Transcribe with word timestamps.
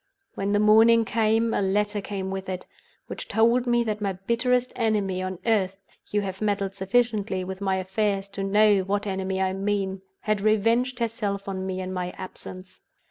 When 0.33 0.51
the 0.51 0.57
morning 0.59 1.05
came, 1.05 1.53
a 1.53 1.61
letter 1.61 2.01
came 2.01 2.31
with 2.31 2.49
it, 2.49 2.65
which 3.05 3.27
told 3.27 3.67
me 3.67 3.83
that 3.83 4.01
my 4.01 4.13
bitterest 4.13 4.73
enemy 4.75 5.21
on 5.21 5.37
earth 5.45 5.75
(you 6.09 6.21
have 6.21 6.41
meddled 6.41 6.73
sufficiently 6.73 7.43
with 7.43 7.61
my 7.61 7.75
affairs 7.75 8.27
to 8.29 8.43
know 8.43 8.79
what 8.79 9.05
enemy 9.05 9.39
I 9.39 9.53
mean) 9.53 10.01
had 10.21 10.41
revenged 10.41 10.97
herself 10.97 11.47
on 11.47 11.67
me 11.67 11.81
in 11.81 11.93
my 11.93 12.15
absence. 12.17 12.81